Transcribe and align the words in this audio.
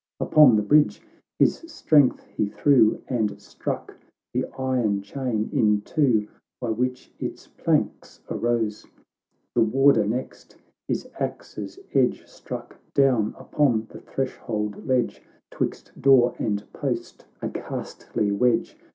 Upon 0.19 0.55
the 0.55 0.63
bridge 0.63 0.99
his 1.37 1.57
strength 1.67 2.23
he 2.23 2.47
threw, 2.47 3.03
And 3.07 3.39
struck 3.39 3.95
the 4.33 4.47
iron 4.57 5.03
chain 5.03 5.47
in 5.53 5.81
two 5.81 6.27
By 6.59 6.71
which 6.71 7.11
its 7.19 7.45
planks 7.45 8.19
arose; 8.27 8.87
The 9.53 9.61
warder 9.61 10.07
next 10.07 10.55
his 10.87 11.07
axe's 11.19 11.77
edge 11.93 12.25
Struck 12.25 12.77
down 12.95 13.35
upon 13.37 13.85
the 13.91 13.99
threshold 13.99 14.87
ledge, 14.87 15.21
'Twixt 15.51 15.91
door 16.01 16.33
and 16.39 16.63
post 16.73 17.27
a 17.39 17.47
ghastly 17.49 18.31
wedge 18.31 18.75